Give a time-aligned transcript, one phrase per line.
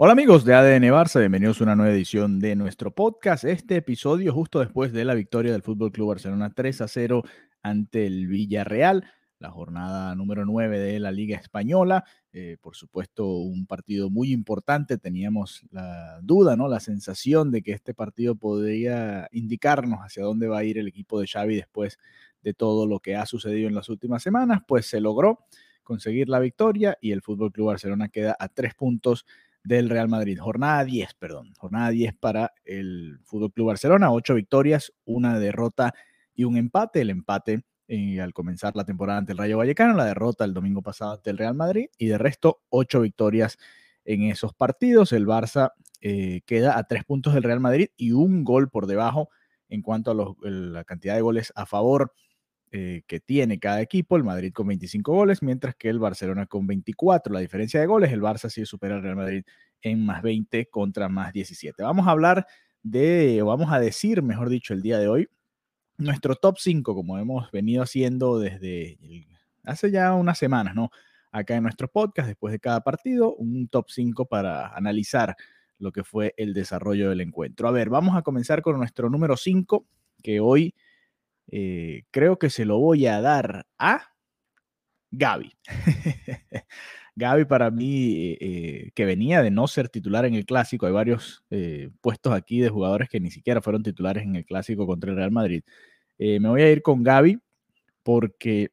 [0.00, 3.42] Hola amigos de ADN Barça, bienvenidos a una nueva edición de nuestro podcast.
[3.42, 7.24] Este episodio justo después de la victoria del Fútbol Club Barcelona 3 a 0
[7.64, 12.04] ante el Villarreal, la jornada número 9 de la Liga Española.
[12.32, 14.98] Eh, por supuesto, un partido muy importante.
[14.98, 16.68] Teníamos la duda, ¿no?
[16.68, 21.18] La sensación de que este partido podría indicarnos hacia dónde va a ir el equipo
[21.18, 21.98] de Xavi después
[22.40, 24.60] de todo lo que ha sucedido en las últimas semanas.
[24.64, 25.40] Pues se logró
[25.82, 29.26] conseguir la victoria y el Fútbol Club Barcelona queda a tres puntos
[29.68, 30.38] del Real Madrid.
[30.40, 31.52] Jornada 10, perdón.
[31.58, 34.10] Jornada 10 para el Fútbol Club Barcelona.
[34.10, 35.94] Ocho victorias, una derrota
[36.34, 37.02] y un empate.
[37.02, 40.80] El empate eh, al comenzar la temporada ante el Rayo Vallecano, la derrota el domingo
[40.80, 43.58] pasado ante el Real Madrid y de resto ocho victorias
[44.06, 45.12] en esos partidos.
[45.12, 49.28] El Barça eh, queda a tres puntos del Real Madrid y un gol por debajo
[49.68, 52.14] en cuanto a la cantidad de goles a favor
[52.70, 56.66] eh, que tiene cada equipo, el Madrid con 25 goles, mientras que el Barcelona con
[56.66, 57.32] 24.
[57.32, 59.44] La diferencia de goles, el Barça sí supera al Real Madrid
[59.82, 61.82] en más 20 contra más 17.
[61.82, 62.46] Vamos a hablar
[62.82, 65.28] de, o vamos a decir, mejor dicho, el día de hoy,
[65.96, 68.98] nuestro top 5, como hemos venido haciendo desde
[69.64, 70.90] hace ya unas semanas, ¿no?
[71.32, 75.36] Acá en nuestro podcast, después de cada partido, un top 5 para analizar
[75.78, 77.68] lo que fue el desarrollo del encuentro.
[77.68, 79.86] A ver, vamos a comenzar con nuestro número 5,
[80.22, 80.74] que hoy
[81.50, 84.02] eh, creo que se lo voy a dar a
[85.10, 85.52] Gaby.
[87.16, 91.42] Gaby para mí, eh, que venía de no ser titular en el clásico, hay varios
[91.50, 95.16] eh, puestos aquí de jugadores que ni siquiera fueron titulares en el clásico contra el
[95.16, 95.62] Real Madrid.
[96.18, 97.38] me voy a ir con Gaby
[98.02, 98.70] porque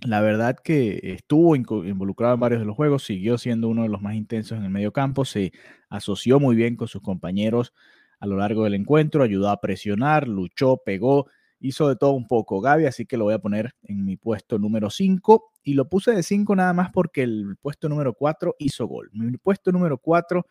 [0.00, 4.02] la verdad que estuvo involucrado en varios de los juegos, siguió siendo uno de los
[4.02, 5.52] más intensos en el medio campo, se
[5.88, 7.72] asoció muy bien con sus compañeros
[8.20, 11.26] a lo largo del encuentro, ayudó a presionar, luchó, pegó,
[11.60, 14.58] hizo de todo un poco Gaby, así que lo voy a poner en mi puesto
[14.58, 18.86] número 5 y lo puse de 5 nada más porque el puesto número 4 hizo
[18.86, 19.10] gol.
[19.12, 20.46] Mi puesto número 4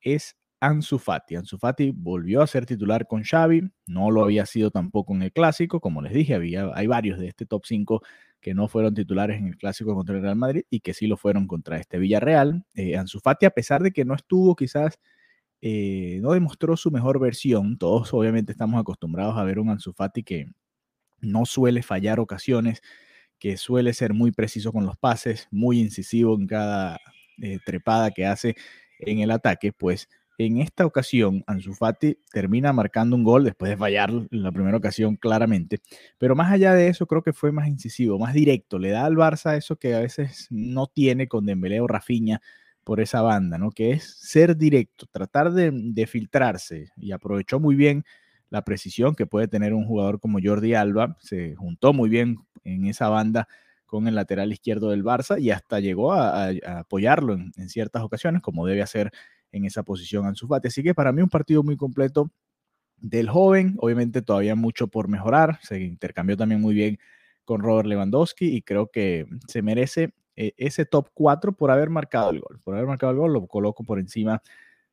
[0.00, 1.36] es Ansu Fati.
[1.36, 5.32] Ansu Fati volvió a ser titular con Xavi, no lo había sido tampoco en el
[5.32, 8.02] clásico, como les dije, había, hay varios de este top 5
[8.40, 11.16] que no fueron titulares en el clásico contra el Real Madrid y que sí lo
[11.16, 12.64] fueron contra este Villarreal.
[12.74, 14.98] Eh, Ansu Fati, a pesar de que no estuvo quizás
[15.60, 17.78] eh, no demostró su mejor versión.
[17.78, 20.46] Todos obviamente estamos acostumbrados a ver un Ansu Fati que
[21.20, 22.82] no suele fallar ocasiones,
[23.38, 26.98] que suele ser muy preciso con los pases, muy incisivo en cada
[27.42, 28.56] eh, trepada que hace
[29.00, 30.08] en el ataque, pues
[30.38, 35.16] en esta ocasión Ansu Fati termina marcando un gol después de fallar la primera ocasión
[35.16, 35.80] claramente,
[36.16, 39.16] pero más allá de eso creo que fue más incisivo, más directo, le da al
[39.16, 41.88] Barça eso que a veces no tiene con Dembélé o
[42.88, 43.70] por esa banda, ¿no?
[43.70, 48.02] Que es ser directo, tratar de, filtrarse y aprovechó muy bien
[48.48, 52.86] la precisión que puede tener un jugador como Jordi Alba, se juntó muy bien en
[52.86, 53.46] esa banda
[53.84, 58.66] con el lateral izquierdo del Barça y hasta llegó a, apoyarlo en, ciertas ocasiones, como
[58.66, 59.10] debe hacer
[59.52, 60.68] en esa posición Ansu Fati.
[60.68, 62.30] Así que para mí un partido muy completo
[62.96, 66.98] del joven, obviamente todavía mucho por mejorar, se intercambió también muy bien
[67.44, 72.30] con Robert Lewandowski y creo que se merece eh, ese top 4 por haber marcado
[72.30, 72.60] el gol.
[72.62, 74.40] Por haber marcado el gol lo coloco por encima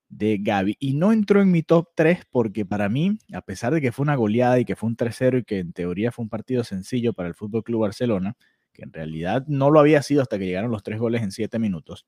[0.10, 0.76] de Gaby.
[0.80, 4.02] Y no entró en mi top 3 porque para mí, a pesar de que fue
[4.02, 7.14] una goleada y que fue un 3-0 y que en teoría fue un partido sencillo
[7.14, 8.36] para el Fútbol Club Barcelona,
[8.74, 11.60] que en realidad no lo había sido hasta que llegaron los tres goles en 7
[11.60, 12.08] minutos.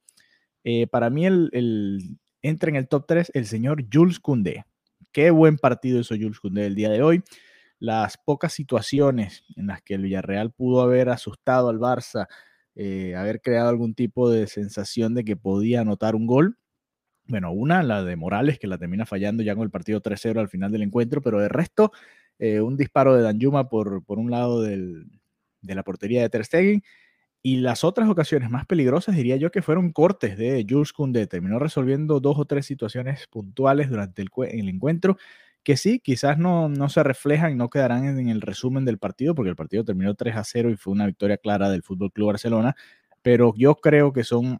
[0.64, 4.66] Eh, para mí el, entra en el top 3 el señor Jules Koundé.
[5.12, 7.22] Qué buen partido hizo Jules Koundé el día de hoy.
[7.78, 12.26] Las pocas situaciones en las que el Villarreal pudo haber asustado al Barça,
[12.80, 16.58] eh, haber creado algún tipo de sensación de que podía anotar un gol.
[17.26, 20.48] Bueno, una, la de Morales, que la termina fallando ya con el partido 3-0 al
[20.48, 21.92] final del encuentro, pero de resto,
[22.38, 25.08] eh, un disparo de Danjuma por, por un lado de
[25.62, 26.84] la portería de Ter Stegen,
[27.42, 31.26] y las otras ocasiones más peligrosas diría yo que fueron cortes de Jules Koundé.
[31.28, 35.18] Terminó resolviendo dos o tres situaciones puntuales durante el, el encuentro
[35.68, 39.50] que sí, quizás no, no se reflejan, no quedarán en, el resumen del partido, porque
[39.50, 42.74] el partido terminó 3 a 0 y fue una victoria clara del Fútbol Club Barcelona,
[43.22, 44.60] pero yo creo que son,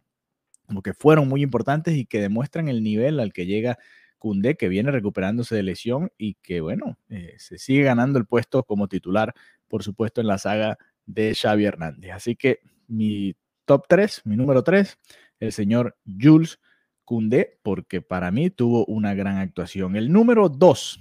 [0.66, 3.78] como que fueron muy importantes y que demuestran el nivel al que llega
[4.18, 8.62] Cundé, que viene recuperándose de lesión y que, bueno, eh, se sigue ganando el puesto
[8.64, 9.32] como titular,
[9.66, 10.76] por supuesto, en la saga
[11.06, 12.12] de Xavi Hernández.
[12.12, 13.34] Así que mi
[13.64, 14.98] top 3, mi número 3,
[15.40, 16.60] el señor Jules
[17.08, 19.96] Cundé, porque para mí tuvo una gran actuación.
[19.96, 21.00] El número dos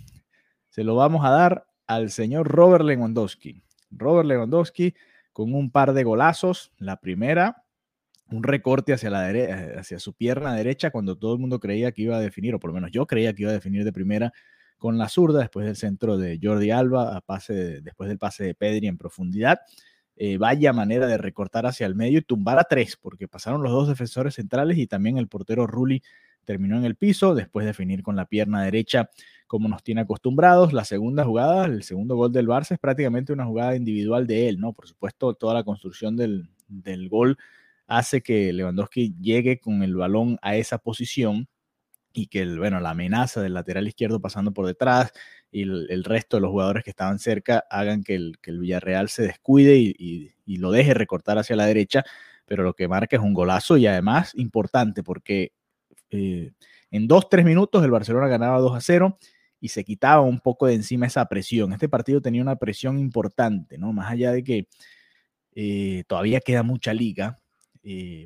[0.70, 3.62] se lo vamos a dar al señor Robert Lewandowski.
[3.92, 4.96] Robert Lewandowski
[5.34, 6.72] con un par de golazos.
[6.78, 7.66] La primera,
[8.32, 9.28] un recorte hacia, la
[9.78, 12.70] hacia su pierna derecha cuando todo el mundo creía que iba a definir, o por
[12.70, 14.32] lo menos yo creía que iba a definir de primera
[14.78, 18.56] con la zurda, después del centro de Jordi Alba, a pase después del pase de
[18.56, 19.60] Pedri en profundidad.
[20.20, 23.72] Eh, vaya manera de recortar hacia el medio y tumbar a tres, porque pasaron los
[23.72, 26.02] dos defensores centrales y también el portero Rulli
[26.44, 29.10] terminó en el piso después de definir con la pierna derecha
[29.46, 30.74] como nos tiene acostumbrados.
[30.74, 34.60] La segunda jugada, el segundo gol del Barça es prácticamente una jugada individual de él,
[34.60, 34.74] ¿no?
[34.74, 37.38] Por supuesto, toda la construcción del, del gol
[37.86, 41.48] hace que Lewandowski llegue con el balón a esa posición
[42.18, 45.12] y que el, bueno, la amenaza del lateral izquierdo pasando por detrás
[45.52, 49.08] y el, resto de los jugadores que estaban cerca hagan que el, que el Villarreal
[49.10, 52.04] se descuide y, lo deje recortar hacia la derecha,
[52.48, 55.52] pero lo que marca es un golazo y además importante porque
[56.10, 56.54] eh,
[56.90, 59.18] en dos, tres minutos el Barcelona ganaba 2 a 0
[59.60, 61.72] y se quitaba un poco de encima esa presión.
[61.72, 63.94] Este partido tenía una presión importante, ¿no?
[63.94, 64.68] Más allá de que
[65.54, 67.40] eh, todavía queda mucha liga,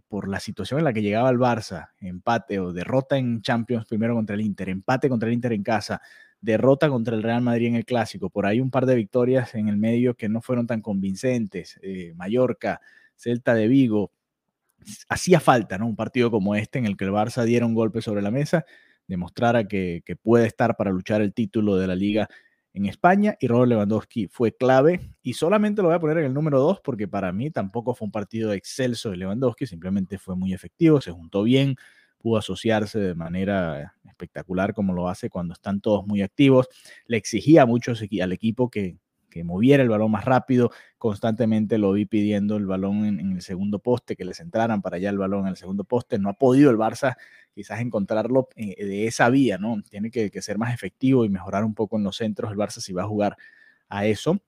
[0.07, 4.15] por la situación en la que llegaba el Barça, empate o derrota en Champions primero
[4.15, 6.01] contra el Inter, empate contra el Inter en casa,
[6.39, 9.67] derrota contra el Real Madrid en el Clásico, por ahí un par de victorias en
[9.67, 12.81] el medio que no fueron tan convincentes, eh, Mallorca,
[13.15, 14.11] Celta de Vigo,
[15.07, 15.85] hacía falta, ¿no?
[15.85, 18.65] Un partido como este en el que el Barça diera un golpe sobre la mesa,
[19.07, 22.27] demostrara que puede estar para luchar el título de la liga
[22.73, 24.99] en España y Robert Lewandowski fue clave.
[25.21, 28.05] Y solamente lo voy a poner en el número 2 porque para mí tampoco fue
[28.05, 31.75] un partido excelso de Lewandowski, simplemente fue muy efectivo, se juntó bien,
[32.17, 36.67] pudo asociarse de manera espectacular como lo hace cuando están todos muy activos,
[37.07, 38.97] le exigía mucho al equipo que,
[39.31, 40.69] que moviera el balón más rápido.
[40.99, 45.09] Constantemente lo vi pidiendo el balón en, el segundo poste, que les entraran para allá
[45.09, 46.19] el balón en el segundo poste.
[46.19, 47.17] No ha podido el Barça
[47.55, 49.81] quizás encontrarlo eh, de esa vía, ¿no?
[49.89, 52.93] Tiene que, ser más efectivo y mejorar un poco en los centros el Barça si
[52.93, 53.37] va a jugar
[53.89, 54.39] a eso.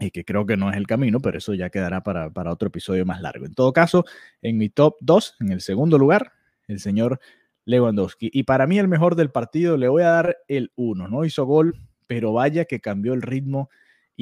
[0.00, 2.68] Y que creo que no es el camino, pero eso ya quedará para, para otro
[2.68, 3.44] episodio más largo.
[3.44, 4.06] En todo caso,
[4.40, 6.32] en mi top 2, en el segundo lugar,
[6.66, 7.20] el señor
[7.64, 8.30] Lewandowski.
[8.32, 11.08] Y para mí el mejor del partido le voy a dar el 1.
[11.08, 11.76] No hizo gol,
[12.06, 13.70] pero vaya que cambió el ritmo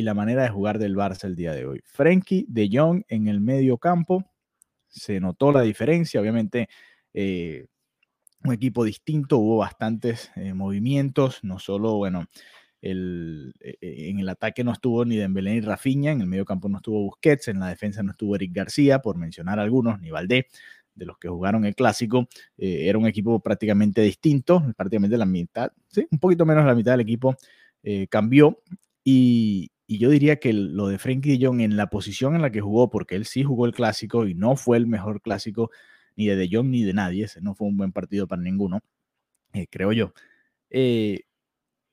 [0.01, 1.83] y la manera de jugar del Barça el día de hoy.
[1.85, 4.25] Frenkie de Jong en el medio campo,
[4.89, 6.71] se notó la diferencia, obviamente
[7.13, 7.67] eh,
[8.43, 12.25] un equipo distinto, hubo bastantes eh, movimientos, no solo, bueno,
[12.81, 16.71] el, eh, en el ataque no estuvo ni Dembélé ni Rafinha, en el medio campo
[16.71, 20.47] no estuvo Busquets, en la defensa no estuvo Eric García, por mencionar algunos, ni Valdé,
[20.95, 22.27] de los que jugaron el clásico,
[22.57, 27.01] era un equipo prácticamente distinto, prácticamente la mitad, sí, un poquito menos la mitad del
[27.01, 27.37] equipo
[28.11, 28.61] cambió
[29.05, 32.53] y, y yo diría que lo de Frankie de Jong en la posición en la
[32.53, 35.73] que jugó, porque él sí jugó el clásico y no fue el mejor clásico
[36.15, 38.83] ni de De Jong ni de nadie, no fue un buen partido para ninguno,
[39.53, 40.13] eh, creo yo.
[40.71, 41.23] Eh,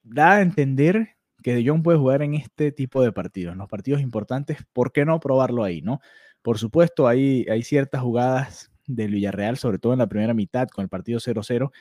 [0.04, 3.68] da a entender que De Jong puede jugar en este tipo de partidos, en los
[3.68, 6.00] partidos importantes, ¿por qué no probarlo ahí, no?
[6.44, 10.84] Por supuesto, hay, hay ciertas jugadas del Villarreal, sobre todo en la primera mitad con
[10.84, 11.72] el partido 0-0,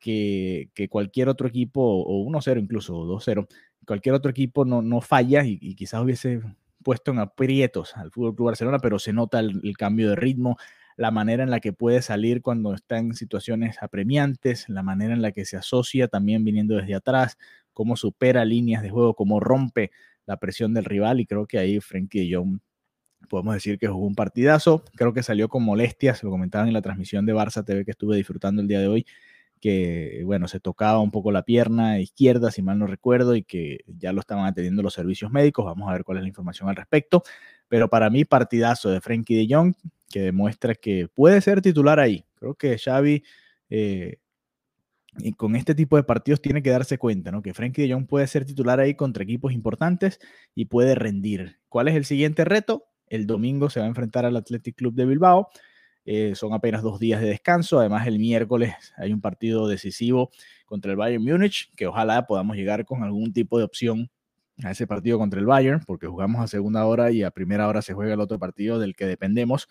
[0.00, 3.46] que, que, cualquier otro equipo, o 1-0 incluso, o 2-0,
[3.86, 6.40] cualquier otro equipo no, no falla y, quizás hubiese
[6.82, 10.56] puesto en aprietos al Fútbol Club Barcelona, pero se nota el, cambio de ritmo,
[10.96, 15.22] la manera en la que puede salir cuando está en situaciones apremiantes, la manera en
[15.22, 17.38] la que se asocia también viniendo desde atrás,
[17.72, 19.90] cómo supera líneas de juego, cómo rompe
[20.26, 22.58] la presión del rival y creo que ahí Frenkie de Jong
[23.28, 26.82] podemos decir que jugó un partidazo, creo que salió con molestias, lo comentaban en la
[26.82, 29.06] transmisión de Barça TV que estuve disfrutando el día de hoy,
[29.62, 33.78] que, bueno, se tocaba un poco la pierna izquierda, si mal no recuerdo, y que
[33.86, 35.64] ya lo estaban atendiendo los servicios médicos.
[35.64, 37.22] Vamos a ver cuál es la información al respecto.
[37.68, 39.74] Pero para mí, partidazo de Frankie de Jong,
[40.10, 42.24] que demuestra que puede ser titular ahí.
[42.34, 43.22] Creo que Xavi,
[43.70, 44.16] eh,
[45.18, 47.40] y con este tipo de partidos, tiene que darse cuenta, ¿no?
[47.40, 50.18] Que Frankie de Jong puede ser titular ahí contra equipos importantes
[50.56, 51.60] y puede rendir.
[51.68, 52.86] ¿Cuál es el siguiente reto?
[53.06, 55.50] El domingo se va a enfrentar al Athletic Club de Bilbao
[56.04, 57.78] eh, son apenas dos días de descanso.
[57.78, 60.30] Además, el miércoles hay un partido decisivo
[60.66, 64.10] contra el Bayern Múnich, que ojalá podamos llegar con algún tipo de opción
[64.62, 67.82] a ese partido contra el Bayern, porque jugamos a segunda hora y a primera hora
[67.82, 69.68] se juega el otro partido del que dependemos.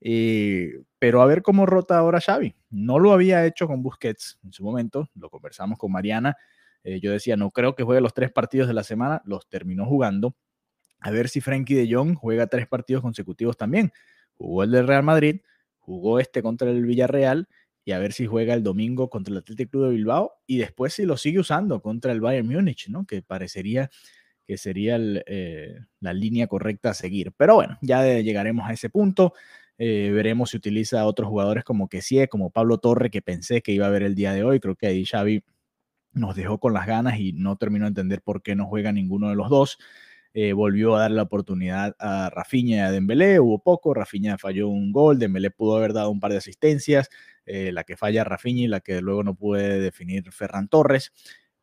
[0.00, 2.54] Eh, pero a ver cómo rota ahora Xavi.
[2.70, 6.36] No lo había hecho con Busquets en su momento, lo conversamos con Mariana.
[6.84, 9.86] Eh, yo decía, no creo que juegue los tres partidos de la semana, los terminó
[9.86, 10.36] jugando.
[11.00, 13.92] A ver si Frankie de Jong juega tres partidos consecutivos también.
[14.34, 15.40] Jugó el del Real Madrid,
[15.86, 17.48] jugó este contra el Villarreal
[17.84, 20.92] y a ver si juega el domingo contra el Athletic Club de Bilbao y después
[20.92, 23.06] si lo sigue usando contra el Bayern Múnich, ¿no?
[23.06, 23.90] Que parecería
[24.46, 27.32] que sería eh, la línea correcta a seguir.
[27.36, 29.34] Pero bueno, ya llegaremos a ese punto.
[29.78, 33.72] Eh, veremos si utiliza a otros jugadores como sí, como Pablo Torre, que pensé que
[33.72, 34.60] iba a ver el día de hoy.
[34.60, 35.42] Creo que ahí Xavi
[36.12, 39.28] nos dejó con las ganas y no terminó de entender por qué no juega ninguno
[39.28, 39.78] de los dos.
[40.38, 44.68] Eh, volvió a dar la oportunidad a Rafinha y a Dembélé, hubo poco, Rafinha falló
[44.68, 47.08] un gol, Dembélé pudo haber dado un par de asistencias,
[47.46, 51.14] eh, la que falla Rafinha y la que luego no puede definir Ferran Torres,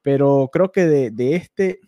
[0.01, 1.81] pero creo que de, este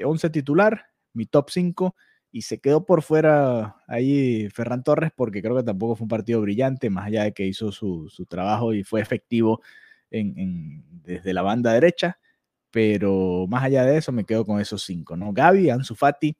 [0.00, 1.96] 11 titular, mi top 5,
[2.30, 6.40] y se quedó por fuera ahí Ferran Torres porque creo que tampoco fue un partido
[6.40, 9.60] brillante, más allá de que hizo su, su trabajo y fue efectivo
[10.08, 12.20] desde la banda derecha,
[12.70, 15.32] pero más allá de eso me quedo con esos cinco, ¿no?
[15.32, 16.36] Gaby, Ansu Fati,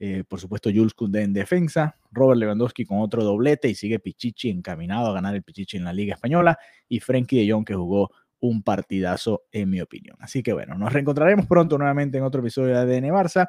[0.00, 4.50] eh, por supuesto Jules Koundé en defensa, Robert Lewandowski con otro doblete y sigue Pichichi
[4.50, 6.58] encaminado a ganar el Pichichi en la Liga Española
[6.88, 10.16] y Frenkie de Jong que jugó un partidazo en mi opinión.
[10.20, 13.48] Así que bueno, nos reencontraremos pronto nuevamente en otro episodio de ADN Barça.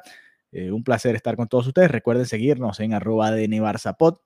[0.52, 1.90] Eh, un placer estar con todos ustedes.
[1.90, 4.18] Recuerden seguirnos en arroba ADN Barça Pod,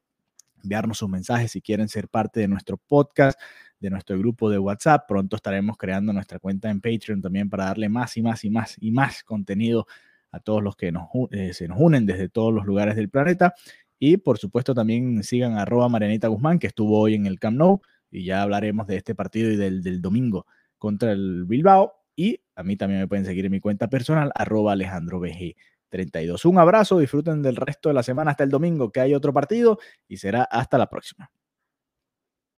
[0.63, 3.39] enviarnos sus mensajes si quieren ser parte de nuestro podcast,
[3.81, 5.05] de nuestro grupo de WhatsApp.
[5.07, 8.77] Pronto estaremos creando nuestra cuenta en Patreon también para darle más y más y más
[8.81, 9.87] y más contenido
[10.31, 13.55] a todos los que nos, eh, se nos unen desde todos los lugares del planeta.
[13.99, 17.81] Y por supuesto también sigan arroba Marianita Guzmán, que estuvo hoy en el Camp Nou,
[18.11, 20.47] y ya hablaremos de este partido y del, del domingo
[20.79, 21.93] contra el Bilbao.
[22.17, 25.57] Y a mí también me pueden seguir en mi cuenta personal, arroba Alejandro BG.
[25.95, 26.45] 32.
[26.47, 29.79] Un abrazo, disfruten del resto de la semana hasta el domingo que hay otro partido
[30.09, 31.31] y será hasta la próxima.